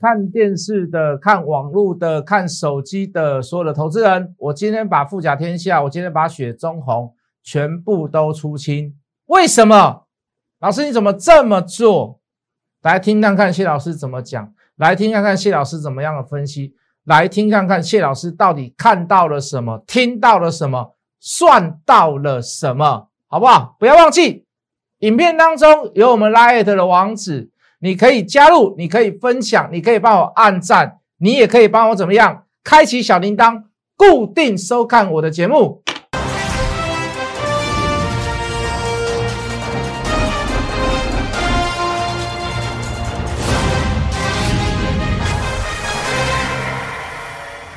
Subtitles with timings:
[0.00, 8.96] 看电视的、看网络的、看手机的所有的投资人，我今天把富甲天下，我今天把雪中红全部都出清。
[9.26, 10.06] 为什么？
[10.58, 12.18] 老师你怎么这么做？
[12.80, 16.74] 来听看看谢老师怎么讲，来听看看谢老师怎么样的分析，
[17.04, 23.76] 来听看看谢老师到底看到了什么，听到了什么，算到了什么，好不好？
[23.78, 24.46] 不要忘记，
[25.00, 27.49] 影片当中有我们 Lite 的网址。
[27.80, 32.44] 你可以加入，你可以分享，你可以帮我按赞，你也可以帮我怎么样？
[32.62, 33.62] 开启小铃铛，
[33.96, 35.82] 固定收看我的节目。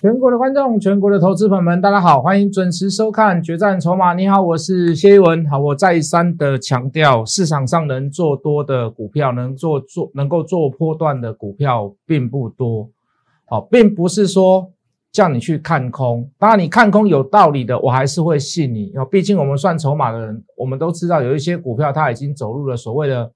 [0.04, 4.12] 全国的观众，全国的投资朋友们，大家好，欢迎准时收看《决战筹码》。
[4.18, 5.50] 你好，我是谢一文。
[5.50, 12.90] 好，我再三的强调，市场上能做多的股票，能做做能够做波段的股票并不多。
[13.46, 14.70] 好，并不是说
[15.14, 18.92] 叫你去看空，当然你看空有道理的，我还是会信你。
[18.98, 23.32] 哦，毕竟我们算筹码的人，我们都知道有一些股票它已经走入了所谓的，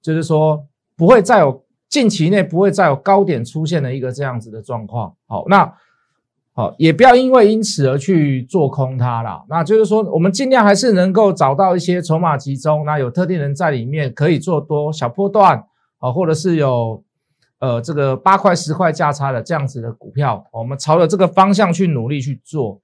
[0.00, 0.64] 就是说
[0.96, 5.12] 不会再有近期内不会再有高点出现的一个这样子的状况。
[5.26, 5.68] 好，那。
[6.58, 9.44] 好，也不要因为因此而去做空它啦。
[9.46, 15.62] 那就是说，我们尽量还是能够找到一些筹码集中，那有特定人在里面可以做多小波段
[15.98, 17.04] 啊，或者是有
[17.60, 22.80] 呃这个八块十块价差的这样子的股票，我们朝着这个方向去努力去做。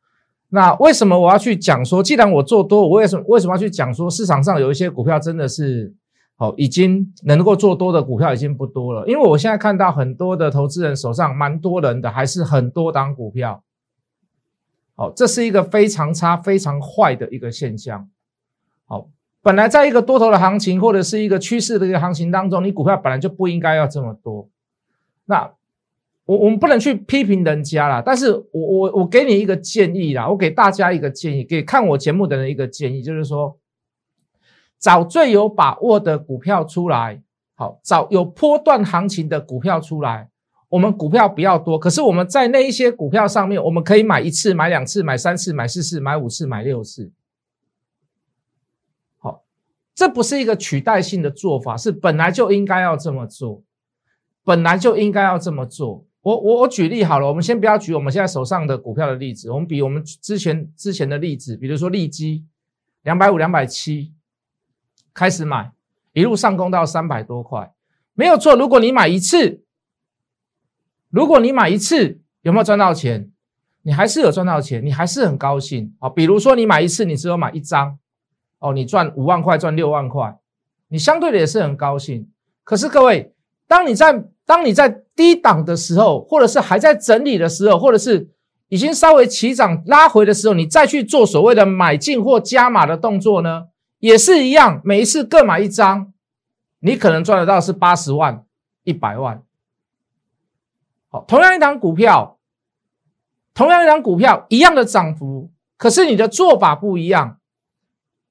[0.51, 5.95] 那为什么我要去讲说，既然我做多，我为什么为什么要去讲说市场上有一些股票真的是
[6.43, 9.07] 好已经能够做多的股票已经不多了？
[9.07, 13.63] 因为我现在看到很多的投资人手上蛮多人的，还是很多档股票。
[14.97, 18.09] 好，这是一个非常差、非常坏的一个现象。
[18.87, 19.07] 好，
[19.41, 24.49] 本来在一个多头的行情或者是一个趋势的一个行情当中，你股票本来就不应该要这么多。
[25.27, 25.49] 那
[26.25, 33.57] 我我们不能去批评人家啦，但是我我我给你一个建议啦，我给大家一个建议，给看我节目的人一个建议，就是说，
[34.83, 37.23] 找最有把握的股票出来，
[37.55, 40.29] 好，找有波段行情的股票出来。
[40.69, 47.13] 我们股票比较多，可是我们在那一些股票上面，我们可以买一次、买两次、买三次、买四次、买五次、买六次。
[49.19, 49.45] 好，
[49.95, 53.63] 这不是一个取代性的做法，是本来就应该要这么做，
[54.43, 56.05] 本来就应该要这么做。
[56.23, 62.45] 我我我举例好了，我们先不要举我们现在手上的股票的例子，我们比我们之前之前的例子，比如说利基
[63.03, 64.13] 两百五、两百七
[65.15, 65.73] 开始买，
[66.13, 67.73] 一路上攻到三百多块，
[68.15, 68.55] 没有错。
[68.55, 69.63] 如果你买一次，
[71.11, 73.29] 如果你买一次有没有赚到钱？
[73.85, 76.09] 你还是有赚到钱，你还是很高兴啊。
[76.09, 77.99] 比如说你买一次，你只有买一张，
[78.61, 80.39] 哦，你赚五万块，赚六万块，
[80.87, 82.31] 你相对的也是很高兴。
[82.63, 83.35] 可是各位，
[83.67, 88.31] 当你在当你在低档的时候，或者是还在整理的时候，或者是
[88.69, 93.65] 已经稍微起涨拉回的时候，你再去做所谓的买进或加码的动作呢，
[94.03, 96.13] 也是一样，每一次各买一张，
[96.81, 98.45] 你可能赚得到是八十万、
[98.83, 99.41] 一百万。
[101.09, 102.37] 好，同样一档股票，
[103.55, 107.39] 同样一档股票，一样的涨幅，可是你的做法不一样。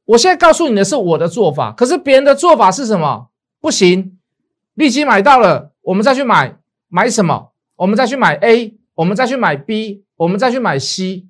[0.03, 3.29] 我现在告诉你的是我的做法，可是别人的做法是什么？
[3.61, 4.19] 不行，
[4.73, 6.57] 立即买到了，我们再去买，
[6.89, 7.53] 买什么？
[7.77, 11.29] 我们再去买 A，我们再去买 B，我们再去买 C。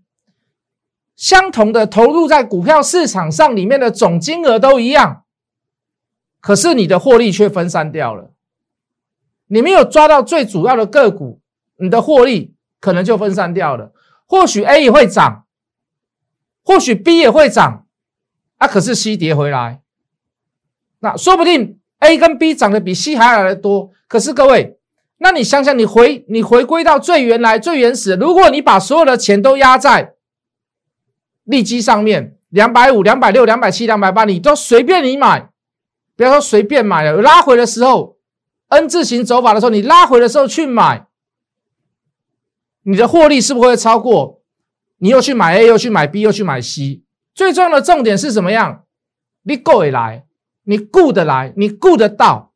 [1.22, 5.24] 相同的投入在股票市场上里面的总金额都一样，
[6.40, 8.32] 可是你的获利却分散掉了。
[9.46, 11.40] 你没有抓到最主要的个股。
[11.78, 13.92] 你的获利可能就分散掉了，
[14.26, 15.46] 或许 A 也会涨，
[16.64, 17.86] 或许 B 也会涨，
[18.58, 19.82] 啊，可是 C 跌回来，
[21.00, 23.92] 那说不定 A 跟 B 涨的比 C 还来的多。
[24.08, 24.78] 可是各位，
[25.18, 30.14] 那你想想，你回你回归到最原来、最原始，如果你把所有的钱都压在
[31.52, 35.50] 利基上面，两百五、两百六、两百七、两百八，你都随便你买，
[36.16, 38.18] 不要说随便买了，拉回的时候
[38.70, 41.06] ，N 字形走法的时候，你拉回的时候去买。
[42.84, 44.42] 你的获利是不是会超过？
[44.98, 47.04] 你又去买 A，又去买 B，又去买 C。
[47.36, 48.86] 最重要的重点是怎么样？
[49.44, 50.26] 你够得来，
[50.64, 52.54] 你顾得来，你顾得到，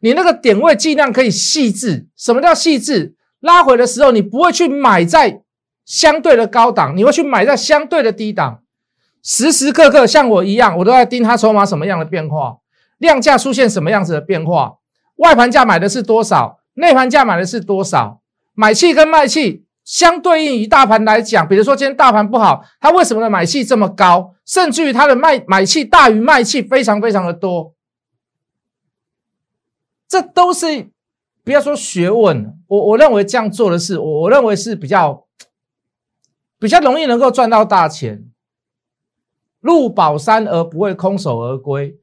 [0.00, 2.06] 你那个点位尽量可以细致。
[2.16, 3.14] 什么叫细致？
[3.40, 5.42] 拉回的时候，你不会去买在
[5.84, 8.62] 相对的高档，你会去买在相对的低档。
[9.22, 12.58] 时时刻刻像我一样，我都在盯它筹码什么样的变化，
[12.98, 14.78] 量价出现什么样子的变化，
[15.16, 18.20] 外盘价买的是多少，内盘价买的是多少。
[18.54, 24.34] 买气跟卖气相对应于大盘来讲，比如说今天大盘不好，它为什么的买气这么高？
[24.44, 27.74] 甚至于它的卖买气大于卖气非常非常的多，
[30.08, 30.90] 这都是
[31.44, 35.24] 不要说学问，我我认为这样做的是，我我认为是比较
[36.62, 38.24] 比较容易能够赚到大钱。
[39.58, 41.98] 入宝山而不会空手而归。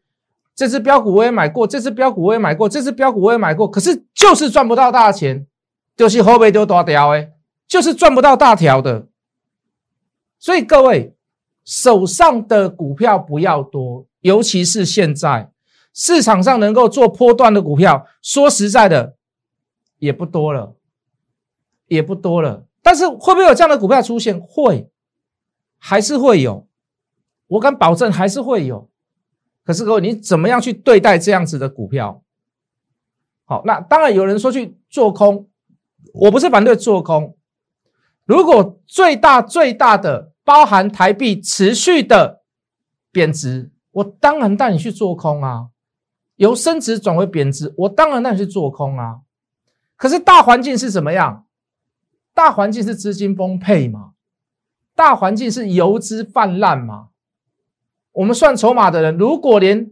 [0.53, 5.47] 这只标股我也买过，这只标股我也买过，这只标股我也买过，可是就是赚不到大钱，
[5.95, 7.31] 就是后背丢大条哎，
[7.69, 9.07] 就是赚不到大条的。
[10.37, 11.15] 所以各位
[11.63, 15.49] 手上的股票不要多，尤其是现在
[15.93, 19.15] 市场上能够做波段的股票，说实在的
[19.99, 20.75] 也不多了，
[21.87, 22.65] 也不多了。
[22.89, 24.41] 但是会不会有这样的股票出现？
[24.41, 24.89] 会，
[25.77, 26.67] 还是会有。
[27.45, 28.89] 我敢保证还是会有。
[29.63, 32.23] 可是各位，你怎么样去对待这样子的股票？
[33.45, 35.47] 好，那当然有人说去做空，
[36.15, 37.37] 我不是反对做空。
[38.25, 42.41] 如果最大最大的包含台币持续的
[43.11, 45.67] 贬值，我当然带你去做空啊。
[46.37, 49.19] 由升值转为贬值，我当然带你去做空啊。
[49.95, 51.45] 可是大环境是怎么样？
[52.39, 54.11] 大环境是资金丰沛嘛？
[54.95, 57.07] 大环境是游资泛滥嘛？
[58.13, 59.91] 我们算筹码的人，如果连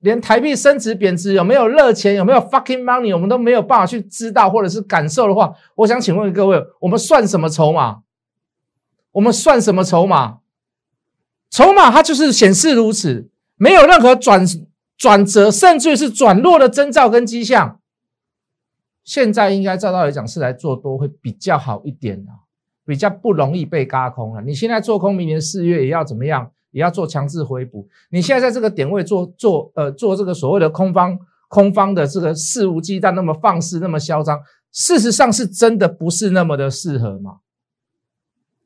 [0.00, 8.00] 连台币升值贬值有没有热钱，有没有 fucking money，我们都没有办法去知道或者是感受的话，我想请问各位，我们算什么筹码？
[9.12, 10.38] 我们算什么筹码？
[11.50, 14.46] 筹码它就是显示如此，没有任何转
[14.96, 17.80] 转折，甚至是转弱的征兆跟迹象。
[19.04, 22.32] 现在应该照道理讲是来做多会比较好一点的，
[22.84, 24.42] 比较不容易被嘎空了。
[24.42, 26.50] 你现在做空，明年四月也要怎么样？
[26.70, 27.88] 也要做强制回补。
[28.10, 31.16] 你现在在这个点位做做呃做这个所谓的空方
[31.46, 34.40] 空方的这个肆无忌惮那么放肆那么嚣张，
[34.72, 37.36] 事实上是真的不是那么的适合吗？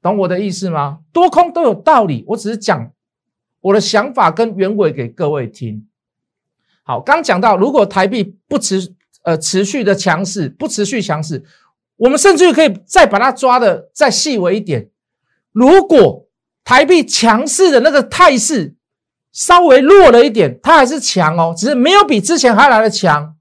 [0.01, 1.01] 懂我的意思吗？
[1.13, 2.91] 多空都有道理，我只是讲
[3.61, 5.87] 我的想法跟原委给各位听。
[6.83, 8.95] 好，刚讲到如果台币不持
[9.29, 11.45] 呃持续的强势，不持续强势，
[11.97, 14.91] 我们甚至可以再把它抓的再细微一点，
[15.53, 16.25] 如果。
[16.65, 18.77] 台币强势的那个态势
[19.33, 23.39] 稍微弱了一点，它还是强哦，只是没有比之前还来的强。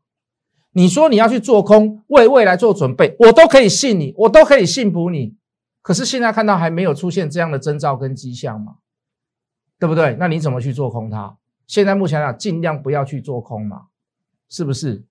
[0.71, 5.35] 你说你要去做空，为未来做准备，我都可以信你，我都可以信服你。
[5.81, 8.75] 可是现在看到还没有出现这样的征兆跟迹象嘛，
[9.77, 10.15] 对不对？
[10.17, 11.35] 那你怎么去做空它？
[11.67, 13.87] 现在目前讲，尽量不要去做空嘛，
[14.47, 15.03] 是不是？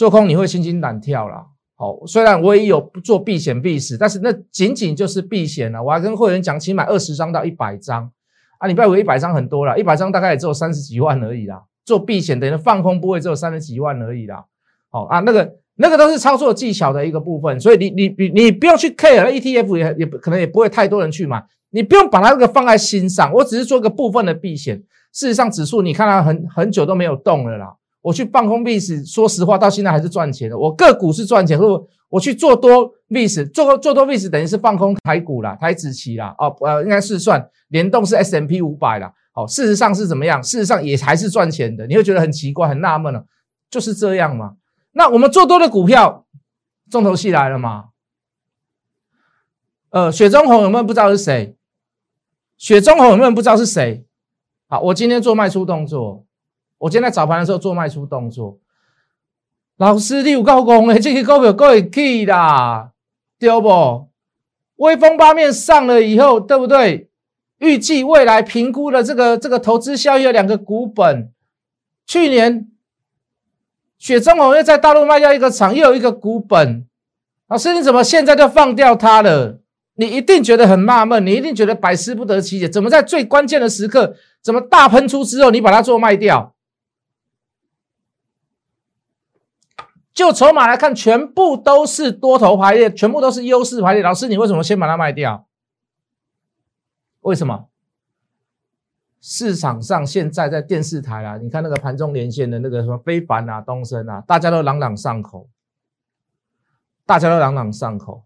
[0.00, 1.44] 做空你会心惊胆跳啦。
[1.76, 5.82] 好，虽然我也有做避险避死，但是那仅仅就是避险了。
[5.82, 8.10] 我还跟会员讲，起买二十张到一百张
[8.56, 8.66] 啊！
[8.66, 11.62] 你不要以为一百张很多了，一百张大概也只有三十几万而已啦。
[11.84, 14.42] 做避险等于放空部位只有三十几万而已啦。
[14.88, 23.30] 好啊，那个那个都是操作技巧的一个部分，所以你你你你不用去 care ETF 也也可能也不会太多人去买，你不用把它那个放在心上。
[23.34, 24.82] 我只是做一个部分的避险。
[25.12, 27.76] 事实上，指数你看它很很久都没有动了啦。
[28.02, 30.56] 我去放空 VIX，说实话，到现在还是赚钱的。
[30.56, 39.12] 我个股是赚钱，如果我去做多 VIX，做做多 VIX 等于是放空台股啦，台子期啦，哦，呃，应该是算联动是 S M P 五百啦。
[39.32, 40.42] 好，事实上是怎么样？
[40.42, 41.86] 事实上也还是赚钱的。
[41.86, 43.24] 你会觉得很奇怪、很纳闷了，
[43.70, 44.54] 就是这样嘛？
[44.92, 46.26] 那我们做多的股票，
[46.90, 47.90] 重头戏来了嘛？
[49.90, 51.54] 呃，雪中红有没有不知道是谁？
[52.56, 54.04] 雪中红有没有不知道是谁？
[54.68, 56.24] 好，我今天做卖出动作。
[56.80, 58.58] 我今天早盘的时候做卖出动作，
[59.76, 62.90] 老师你有高工诶，这个股票够会去的，
[63.38, 64.08] 对不？
[64.76, 67.10] 微风八面上了以后，对不对？
[67.58, 71.30] 预计未来评估的这个这个投资效益有两个股本。
[72.06, 72.68] 去年
[73.98, 76.86] 雪中红又在大陆卖掉一个厂，又有一个股本。
[77.48, 79.60] 老师你怎么现在就放掉它了？
[79.96, 86.54] 你一定觉得很纳闷，你一定觉得百思不得其解，怎么在最关键的时刻，怎么大喷出之后，你把它做卖掉？
[90.20, 94.02] 就筹码来看，全部都是多头排列，全部都是优势排列。
[94.02, 95.46] 老师，你为什么先把它卖掉？
[97.22, 97.70] 为什么？
[99.18, 105.48] 市场上现在在电视台啊，你看那个盘中连线的那个什么非凡啊、东升啊，大家都朗朗上口，
[107.06, 108.24] 大家都朗朗上口。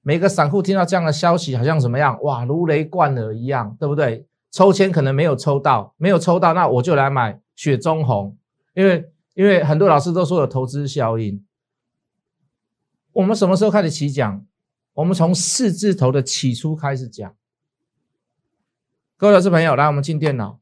[0.00, 2.18] 每个散户听到这样的消息，好像怎么样？
[2.22, 4.26] 哇，如雷贯耳一样，对不对？
[4.50, 8.34] 抽签可能没有抽到，没有抽到，那我就来买雪中红，
[8.72, 9.10] 因为。
[9.34, 11.44] 因为很多老师都说有投资效应，
[13.12, 14.46] 我们什么时候开始起讲？
[14.94, 17.34] 我们从四字头的起初开始讲。
[19.16, 20.60] 各位老师朋友，来，我们进电脑。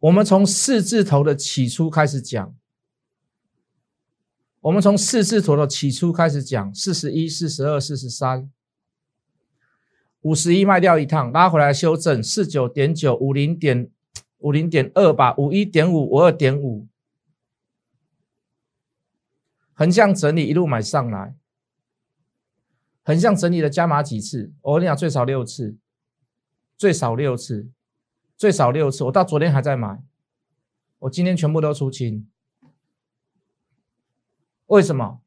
[0.00, 2.54] 我们从四字头的起初开始讲。
[4.62, 8.50] 我们从四字头的起初开始讲，四十一、四十二、四十三、
[10.22, 13.88] 五十一卖掉一趟，拉回来修正，四九点九、五零点
[14.38, 16.88] 五零点二吧，五一点五、五二点五。
[19.78, 21.34] 横向整理一路买上来，
[23.04, 24.50] 横向整理了加码几次？
[24.62, 25.76] 我跟你讲，最少六次，
[26.78, 27.68] 最少六次，
[28.38, 29.04] 最少六次。
[29.04, 30.02] 我到昨天还在买，
[31.00, 32.26] 我今天全部都出清。
[34.64, 35.20] 为什么？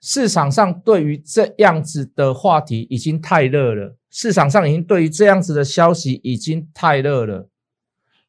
[0.00, 7.48] 市场上对于这样子的话题已经太热了，市场上已经对于这样子的消息已经太热了，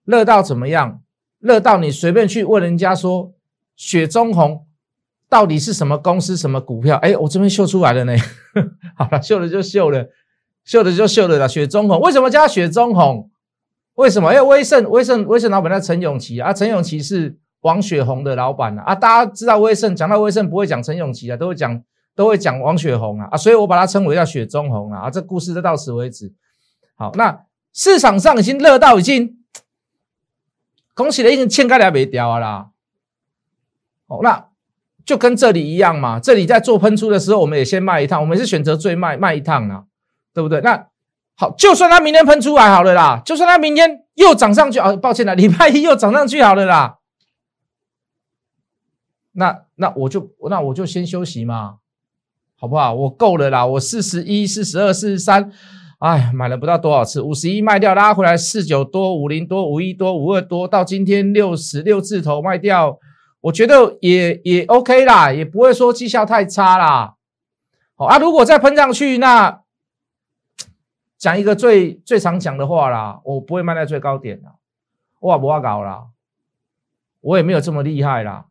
[0.03, 1.03] 热到怎么样？
[1.37, 3.35] 热到你随便去问人家说，
[3.75, 4.66] 雪中红
[5.29, 6.95] 到底是什么公司、什么股票？
[6.97, 8.13] 哎，我这边秀出来了呢。
[8.95, 10.07] 好了，秀了就秀了，
[10.63, 11.47] 秀了就秀了啦。
[11.47, 13.29] 雪中红为什么叫雪中红？
[13.95, 14.33] 为什么？
[14.33, 17.37] 因为威盛、威盛、威盛老板叫陈永琪啊，陈永琪是。
[17.61, 21.83] 王雪红的老板啊，啊大家知道威盛，讲到威盛不会讲陈永琪啊，都会讲
[22.15, 26.31] 都会讲王雪红啊啊，所以我把它称为叫雪中红啊啊，这故事就到此为止。
[26.95, 29.39] 好，那市场上已经热到已经，
[30.93, 32.69] 恭喜了，已经欠开了没掉啦。
[34.07, 34.47] 好，那
[35.07, 39.85] 就跟这里一样嘛，这里在做喷出的时候，我们也先卖一趟，我们是选择最卖卖一趟啊，
[40.33, 40.59] 对不对？
[40.59, 40.87] 那
[41.35, 46.97] 好，就算它明天喷出来好了啦，就算它明天又涨上去啊，抱歉了，礼拜一又涨上去好了啦。
[49.31, 51.75] 那那我就那我就先休息嘛，
[52.59, 52.93] 好不好？
[52.93, 55.53] 我够了啦，我四十一、四十二、四十三，
[55.99, 62.99] 哎，买了不到多少次，五十一卖掉，拉回来四九多、五零多、五一多、五二多，到今天六十六字头卖掉，
[63.47, 67.15] 我觉得也也 OK 啦，也不会说绩效太差啦。
[67.95, 69.61] 好啊，如果再喷上去，那
[71.17, 74.49] 讲一个最最常讲的话啦，我不会卖在最高点的，
[75.21, 76.07] 我不要搞啦，
[77.21, 78.47] 我也没有这么厉害啦。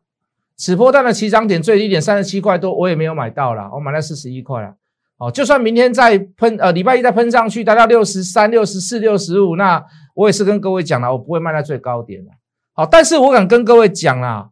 [0.55, 4.73] 此波段的起涨点最低点三十七块多，我也没有买到啦，我买了四十一块了。
[5.17, 9.85] 哦，就算明天再喷，呃，礼拜一再喷上去，达到六十三、六十四、六十五，那
[10.15, 12.31] 我也是跟各位讲了，我不会卖在最高点的。
[12.73, 14.49] 好，但是我敢跟各位讲啦，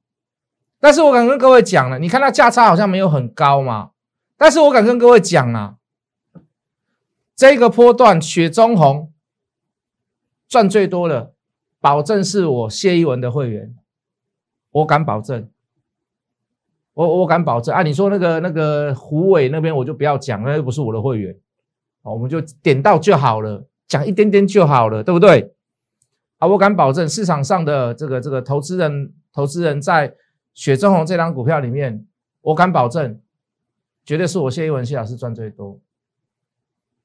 [0.86, 3.90] 但是我敢跟各位讲了，你看它价差好像没有很高嘛，
[4.38, 5.78] 但是我敢跟各位讲啊，
[7.36, 9.12] 这个波段雪中红
[10.48, 11.34] 赚最多的，
[11.82, 13.76] 保证是我谢一文的会员，
[14.70, 15.50] 我敢保证。
[16.94, 17.82] 我我敢保证啊！
[17.82, 21.36] 你说那个那个胡伟那边我就不要讲，那又不是我的会员，
[22.04, 25.52] 我们就点到就好了，讲一点点就好了，对不对？
[26.38, 30.14] 啊，我敢保证市场上的这个这个投资人投资人在
[30.56, 32.04] 雪中红这张股票里面，
[32.42, 33.22] 我敢保证，
[34.04, 35.80] 绝对是我谢一文谢老师赚最多，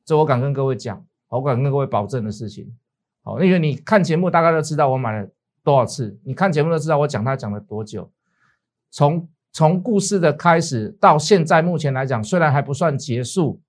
[0.07, 2.75] 这我敢跟各位讲，我敢跟各位保证的事情。
[3.23, 5.28] 好，因为你看节目大概都知道我买了
[5.62, 8.11] 多少次，你看节目都知道我讲它讲了多久，
[8.90, 9.28] 从。
[9.52, 13.61] 从故事的开始到现在，目前来讲虽然还不算结束，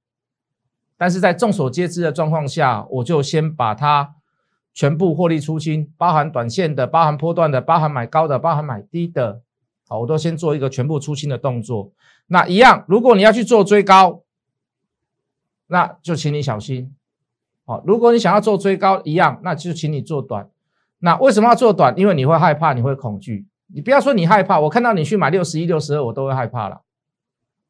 [0.95, 4.13] 但是在众所皆知的状况下，我就先把它
[4.75, 9.41] 全部获利出清，包含短线的、包含波段的、包含买高的、包含买低的，
[9.91, 11.91] 好，我都先做一个全部出清的动作。
[12.27, 14.21] 那一样，如果你要去做追高，
[15.67, 16.95] 那就请你小心。
[17.65, 20.49] 好，如果你想要做追高，一样，那就请你做短。
[20.99, 21.93] 那为什么要做短？
[21.99, 23.45] 因为你会害怕，你会恐惧。
[23.67, 26.79] 你不要说你害怕，我看到你去买六十一、六十二，我都会害怕了，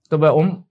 [0.08, 0.30] 对不对？
[0.30, 0.64] 我们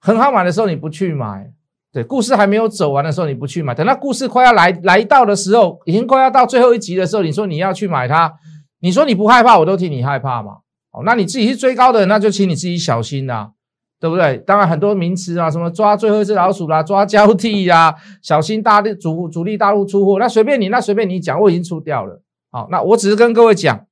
[0.00, 1.52] 很好买的时候你不去买，
[1.92, 8.34] 对，故事还没有走完的时候你不去买，等到故事快要来来到的时候，已经快要到最后一集的时候，你说你要去买它，
[8.80, 10.58] 你说你不害怕，我都替你害怕嘛。
[10.90, 13.52] 哦，那你自己是追高的，那就请你自己小心啦，
[14.00, 14.38] 对不对？
[14.38, 22.22] 当然很多名词啊，什么抓最后一只老鼠啦，抓交替呀，小心大力主主力大陆出货，那随便你，那随便你讲，我已经出掉了。
[22.50, 23.86] 好，那我只是跟各位讲，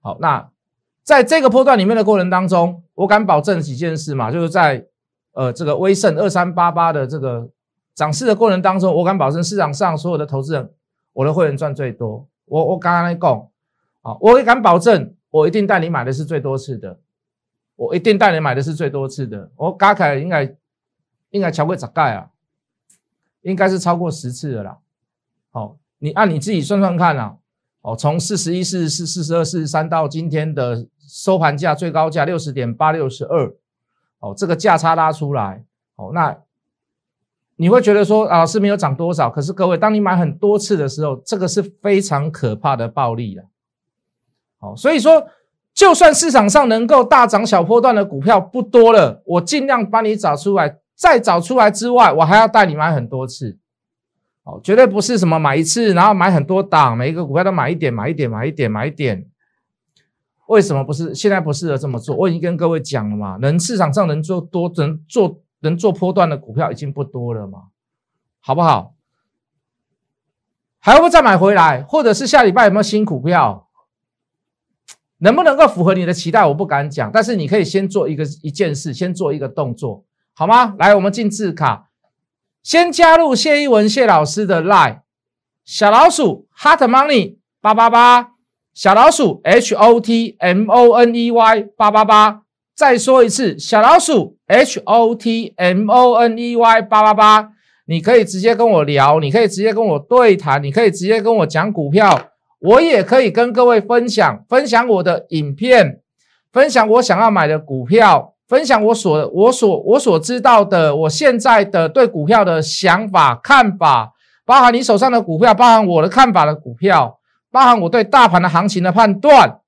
[0.00, 0.50] 好，那
[1.04, 4.86] 在这个波段里面的过程当中，我敢保证几件事嘛，就是在
[5.32, 7.48] 呃这个威盛二三八八的这个
[7.94, 10.70] 涨势的过程当中，我敢保证市场上所有的投资人，
[11.12, 12.26] 我的会员赚最多。
[12.46, 13.46] 我我刚刚来讲，
[14.02, 16.98] 啊，我也敢保证，我一定带你买的是最多次的，
[17.76, 19.50] 我一定带你买的是最多次的。
[19.56, 20.56] 我加起来应该
[21.30, 22.30] 应该超过十盖啊，
[23.42, 24.78] 应该是超过十次的啦。
[25.50, 25.76] 好。
[26.02, 27.36] 你按你自己算算看啊，
[27.82, 33.54] 哦，从四十一、四十四、四十二、四十三到今天的收盘价最高价六十点八六十二，
[34.20, 35.62] 哦，这个价差拉出来，
[35.96, 36.34] 哦，那
[37.56, 43.44] 你会觉得说啊是没有涨多少，可是各位，当你买很多次的时候，这个是非常可怕的暴利了，
[44.60, 45.26] 好，所以说，
[45.72, 53.58] 就算市场上能够大涨小波段的股票不多了，我尽量帮你找出来，再找出来之外，我还要带你买很多次。
[54.42, 59.26] 哦，绝对不是什么买一次，然后买很多档，每一个股票都买一点，买一点，买一点，买一点。
[60.46, 61.14] 为什么不是？
[61.14, 62.14] 现在不适合这么做。
[62.16, 67.64] 我已经跟各位讲了嘛，能市场上能做多、能做、能做波段的股票已经不多了嘛，
[68.40, 68.94] 好不好？
[70.80, 73.68] 还会再买回来，或者是下礼拜有没有新股票？
[75.20, 80.74] 能不能够符合你的期待，我不敢讲，但是你可以先做一个一件事，先做一个动作，好吗？
[80.78, 81.88] 来，我们进字卡，
[82.62, 85.00] 先加入谢一文谢老师的 line
[85.64, 88.30] 小老鼠 hot money 八八八，
[88.72, 92.42] 小老鼠 h o t m o n e y 八八八，
[92.74, 97.50] 再说一次，小老鼠 h o t m o n e y 八八八，
[97.86, 102.29] 你可以直接跟我聊，你可以直接跟我对谈，你可以直接跟我讲股票。
[102.60, 106.00] 我也可以跟各位分享，分享我的影片，
[106.52, 114.12] 分享我想要买的股票，分享我所我所我所知道的，我现在的对股票的想法看法，
[114.44, 117.18] 包含你手上的股票，包含我的看法的股票，
[117.50, 119.60] 包含我对大盘的行情的判断。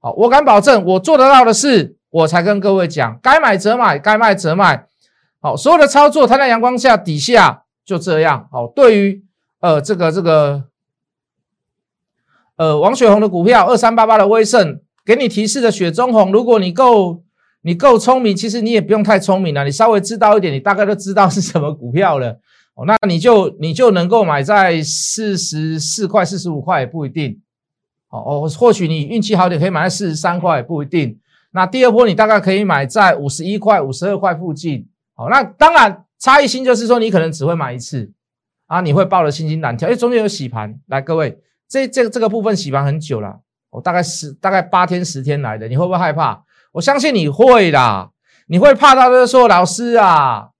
[0.00, 4.86] 好，我敢保证，我做得到的事，我才跟各位讲，该买则买，该卖则卖。
[5.40, 8.48] 好，所有的操作，它在阳光下底下就这样。
[8.50, 9.22] 好，对于
[9.60, 10.64] 呃这个这个。
[12.56, 17.22] 呃，王雪红的股票二三八八的威盛，给你提示的雪中红，如果你够
[17.62, 22.38] 你够聪明，其实你也不用太聪明了，你稍微知道一点，你大概都知道是什么股票了。
[22.74, 27.40] 哦，那你就你就能够买在四十四块、四十五块也不一定。
[28.10, 31.18] 哦哦，或许你运气好点，可以买在四十三块也不一定。
[31.52, 34.86] 那第二波你大概可以买在五十一块、五十二块附近。
[35.14, 38.10] 好，那当然差异性就是说，你可能只会买一次
[38.66, 40.78] 啊，你会抱得心惊胆跳，因为中间有洗盘。
[40.86, 41.38] 来，各位。
[41.72, 46.44] 这这这个部分洗盘很久了，我大概十大概八天十天来的，你会不会害怕？
[46.72, 48.10] 我相信你会啦，
[48.48, 50.50] 你会怕到就是说老师啊，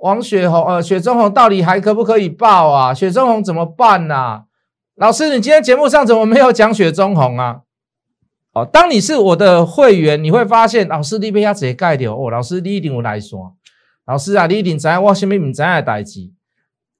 [0.00, 2.94] 王雪红呃雪中红到底还可不可以报啊？
[2.94, 4.44] 雪中红怎么办呢？
[4.94, 7.60] 老师，你今天节目上怎么没有讲雪中红啊？
[8.54, 13.54] 哦，当你是我的会员，你会发现老师你被他直接盖掉哦，老师你一定有来说，
[14.06, 16.30] 老师啊，你一定知我什么唔知的代志，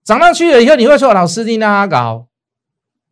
[0.04, 2.26] 涨上去了以后，你会说老师你哪搞？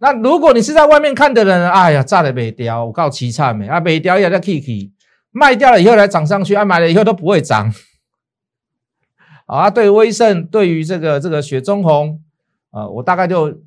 [0.00, 4.90] 那如果你是在外面看的人，哎呀，炸的没掉，我告凄惨没啊，没掉也在 Kiki
[5.30, 7.72] 卖掉了以后才涨上去，啊，买了以后都不会涨。
[9.44, 12.20] 啊，对威盛，对于这个这个雪中红，
[12.70, 13.60] 呃，我大概就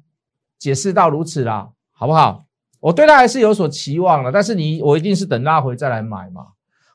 [0.57, 2.45] 解释到如此啦，好不好？
[2.79, 6.47] 我对它还是有所期望的，但是你我一定是等拉回再来买嘛。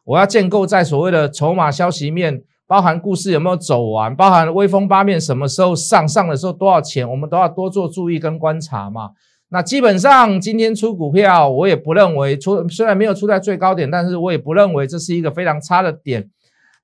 [0.04, 9.12] 我要建构在所谓的筹码消息面，包含故事有没有走完，包含威风八面什么时候上，上的时候多少钱，我们都要多做注意跟观察嘛。
[9.50, 16.28] 那基本上今天出股票，我也不认为出，虽然没有出在最高点，但是我也不认为这是一个非常差的点。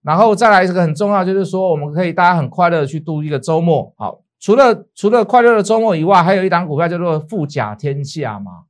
[0.03, 3.93] 然后再来一个很重要，就是说我们可以大家很快乐的去度一个周末。
[3.97, 8.65] 好，除了除了快乐的周末以外，还有一档股票叫做富甲天下嘛。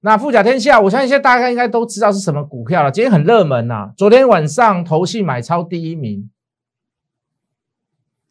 [0.00, 2.90] 那富甲天下，我相信现在大家应该都知道是什么股票了。
[2.90, 6.30] 今天很热门呐，昨天晚上投信买超第一名。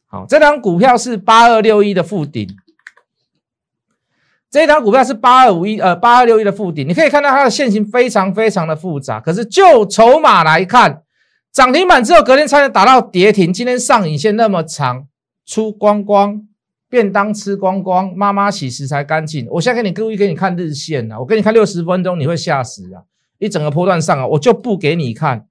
[0.06, 2.48] 好，这档股票是八二六一的附顶。
[4.52, 9.20] 这一张股票是八二五一，呃，八二六一的附顶，你可以看到它的线型非常非常的复杂。
[9.20, 11.02] 可是就筹码来看，
[11.52, 15.08] 涨停板之后隔天差点打到跌停，今天上影线那么长，
[15.46, 16.42] 出光光，
[16.90, 19.46] 便当吃光光，妈妈洗食才干净。
[19.52, 23.04] 我现在给你故意给你看日线啊，我给你看六十分钟，你会吓死啊！
[23.40, 25.46] 一整个波段上啊，我就不给你看。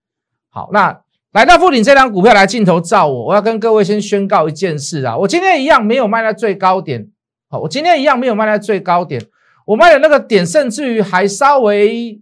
[0.48, 1.00] 好，那
[1.32, 7.08] 来到附顶这张股票来镜头照我，我要跟各位先宣告一件事啊，我今天一样没有卖在最高点。
[7.58, 9.20] 我今天一样没有卖在最高点，
[9.66, 12.20] 我卖的那个点甚至于还稍微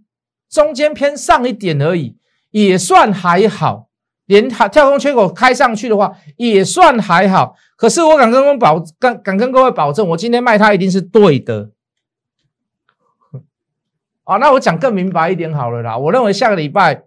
[0.49, 2.17] 中间偏上一点而已，
[2.51, 3.89] 也算还好。
[4.25, 7.55] 连跳空缺口开上去的话，也算还好。
[7.75, 11.71] 可是我敢跟各位保，敢敢跟各位保证，我今天卖它一定是对的。
[14.23, 15.97] 啊，那我讲更明白一点好了啦。
[15.97, 17.03] 我认为下个礼拜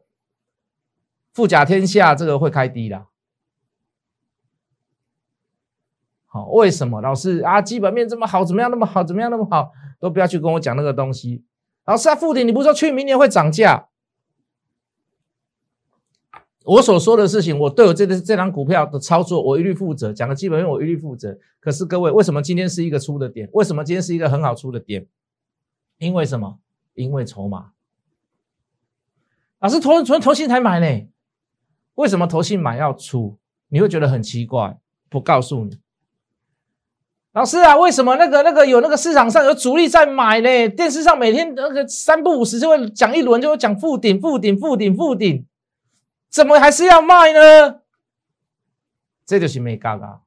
[1.33, 3.07] 富甲天下这个会开低啦。
[6.45, 7.61] 为什么老师啊？
[7.61, 9.03] 基本面这么好，怎么样那么好？
[9.03, 9.73] 怎么样那么好？
[9.99, 11.45] 都不要去跟我讲那个东西。
[11.85, 13.89] 老师啊，富鼎，你不是说去明年会涨价？
[16.65, 20.13] 我所说的事情，我对我这个这张股票的操作，我一律负责。
[20.13, 21.39] 讲的基本面，我一律负责。
[21.61, 23.49] 可是各位，为什么今天是一个出的点？
[23.53, 25.07] 为什么今天是一个很好出的点？
[25.99, 26.59] 因为什么？
[26.95, 27.71] 因为筹码。
[29.61, 31.09] 老师，投从投信才买呢？
[31.95, 33.39] 为什么投信买要出？
[33.69, 34.79] 你会觉得很奇怪。
[35.09, 35.79] 不告诉你。
[37.37, 40.69] 老师啊，为什么那个那个有那个市场上有主力在买呢？
[40.71, 45.45] 电视上每天那个三不五时就会讲一轮，就会讲负顶、负顶、负顶、负顶，
[46.31, 47.81] 怎么还是要卖呢？
[49.27, 50.23] 这就是没嘎嘎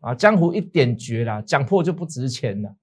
[0.00, 0.12] 啊！
[0.16, 2.74] 江湖一点绝了，讲破就不值钱了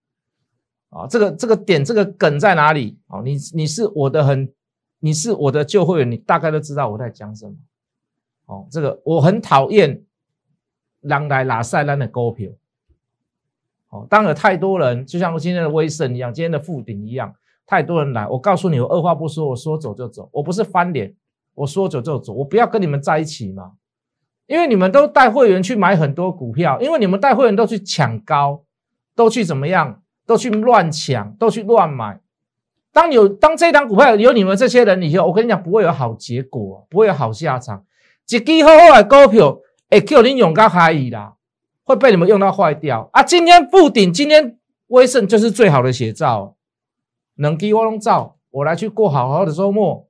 [0.91, 1.05] 啊！
[1.05, 2.97] 这个这个点这个梗在哪里？
[3.07, 4.49] 哦，你你是我的很，
[5.01, 7.53] 你是我的旧会员，你大概都知道我在讲什么。
[8.45, 10.01] 哦，这个我很讨厌
[11.01, 12.49] 狼来拉塞兰的股票。
[14.09, 17.33] 当有太多人，就像今天的威盛一样，今天的富鼎一样，
[17.65, 21.13] 太多人来，我告诉你，我二话不说，我说走就走，我不是翻脸，
[21.53, 23.73] 我说走就走，我不要跟你们在一起嘛。
[24.47, 28.61] 因为你们都带会员去买很多股票，因为你们带会员都去抢高，
[29.15, 32.19] 都去怎么样，都去乱抢，都去乱买。
[32.93, 37.83] 当有当这档股票有你们这些人以后，我跟你讲不会有好结果，不会有好下场。
[38.29, 41.33] 一支好好的股票，会叫你用到海里啦，
[41.85, 43.23] 会被你们用到坏掉啊！
[43.23, 46.55] 今天复顶，今天威盛就是最好的写照，
[47.35, 50.07] 能给我弄照，我来去过好好的周末，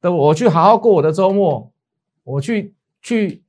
[0.00, 1.70] 对我去好好过我的周末，
[2.24, 3.44] 我去去。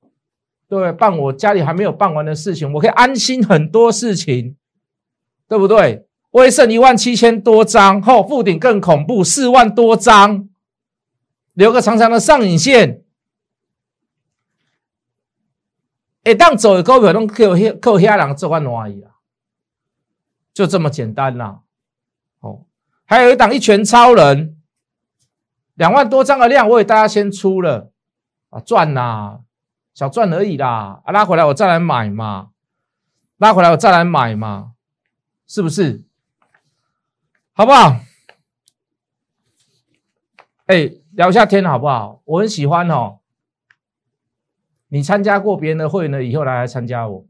[0.70, 4.58] 对，办我家里还没有办完的事情，我可以安心很多事情，
[5.48, 6.06] 对不对？
[6.32, 10.50] 威盛一万七千多张，后附顶更恐怖，四万多张，
[11.54, 13.02] 留个长长的上影线。
[16.28, 17.36] 一旦走的股票，拢靠
[17.82, 19.12] 靠遐人做翻而已啦，
[20.54, 21.62] 就这么简单啦。
[22.42, 22.66] 哦，
[23.06, 24.58] 还有一档一拳超人，
[25.76, 27.92] 两万多张的量，我给大家先出了
[28.50, 29.42] 啊，赚啦。
[29.94, 32.50] 小赚而已啦，啊，拉回来我再来买嘛，
[33.38, 34.74] 拉回来我再来买嘛，
[35.48, 36.04] 是不是？
[37.54, 37.98] 好不好？
[40.68, 42.22] 哎，聊一下天好不好？
[42.26, 43.17] 我很喜欢哦。
[44.90, 47.26] 你参加过别人的会员的，以后来来参加我。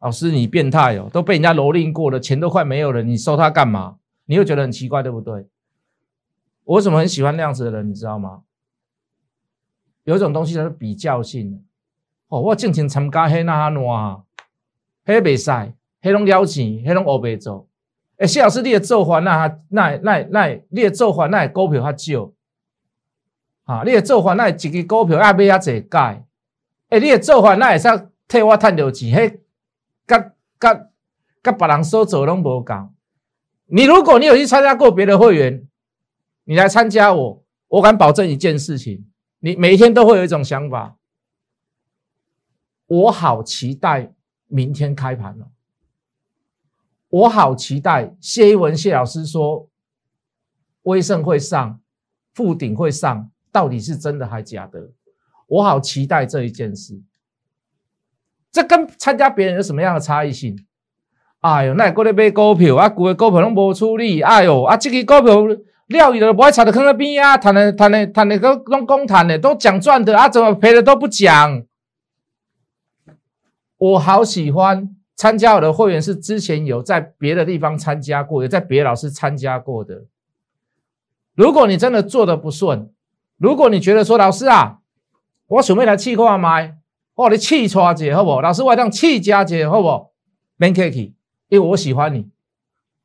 [0.00, 3.96] 老师，你变态哦，都被人家蹂躏过了，钱都快没有了，你收他干嘛？
[4.26, 5.46] 你会觉得很奇怪，对不对？
[6.64, 8.42] 我怎么很喜欢那样子的人，你知道吗？
[10.04, 11.64] 有一种东西叫做比较性，
[12.28, 14.22] 哦，我正常参加黑那哈暖，
[15.06, 17.66] 黑袂使，黑拢了钱，黑拢学袂做。
[18.18, 22.32] 哎，谢老师，你的做法那那那那，你的做法那股票较少，
[23.64, 26.24] 啊，你的做法那一支股票要买遐济解，
[27.00, 27.88] 你的做法那会使
[28.28, 29.40] 替我赚到钱，迄
[30.06, 30.90] 甲甲
[31.42, 32.94] 甲别人所做拢无共。
[33.66, 35.66] 你如果你有去参加过别的会员，
[36.44, 39.06] 你来参加我，我敢保证一件事情。
[39.40, 40.96] 你每一天都会有一种想法，
[42.86, 44.12] 我好期待
[44.46, 45.50] 明天开盘了，
[47.08, 49.68] 我好期待谢一文谢老师说，
[50.82, 51.80] 威盛会上，
[52.32, 54.92] 富鼎会上，到底是真的还假的？
[55.54, 57.00] 我好期待这一件事，
[58.50, 60.56] 这跟参加别人有什么样的差异性？
[61.40, 65.34] 哎呦，那过来买股票啊，股的股票拢无处理，哎呦啊，这个股票。
[65.88, 71.62] 料伊都不爱炒的，坑边啊，谈的谈的谈的都拢公谈的，都讲赚的啊，怎么赔的都不讲。
[73.76, 80.04] 我好喜欢参加我的会员，是之前有在别的地方参加过，有在别的老师参加过的。
[81.34, 82.90] 如果你真的做的不顺，
[83.36, 84.78] 如果你觉得说老师啊，
[85.48, 86.74] 我准备来气话买，
[87.14, 88.40] 我你气错姐好不？
[88.40, 90.06] 老师我让气家姐好不
[90.56, 91.12] ？Man cake，
[91.48, 92.28] 因为我喜欢你，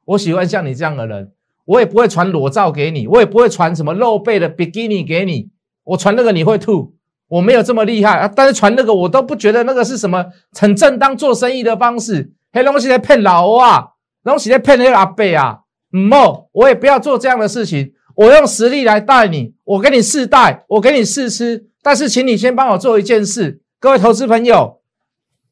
[0.06, 1.34] 我喜欢像你这样的人。
[1.66, 5.50] 我也不会传裸照给你，我也不会传什么露背的比基尼给你。
[5.84, 6.96] 我传那个你会吐，
[7.28, 8.28] 我没有这么厉害啊！
[8.28, 12.34] 但是传那个我都不觉得那个是什么很正当做生意的方式。
[12.52, 13.90] 黑东西在骗老欧啊，
[14.24, 15.60] 东西在骗那个阿贝啊。
[15.94, 16.10] 嗯，
[16.54, 17.94] 我也不要做这样的事情。
[18.16, 21.69] 我用实力来带你，我给你试带，我给你试吃。
[21.90, 24.80] 但是，请你先帮我做一件事，各位投资朋友，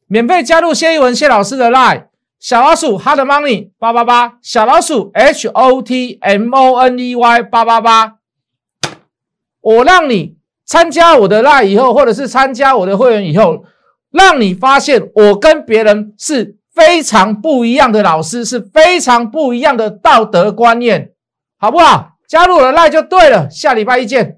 [0.06, 2.10] 免费加入谢一文谢老师的 line。
[2.40, 8.18] 小老鼠 hot money 八八八，小老鼠 h o t m o n e y 八八八，
[9.62, 13.64] 我让你参加我的赖以后，或者是参加我的会员以后，
[14.12, 21.14] 让你发现我跟别人是非常不一样的老师，是非常不一样的道德观念，
[21.58, 22.12] 好不好？
[22.28, 24.38] 加入我的赖就对了，下礼拜一见。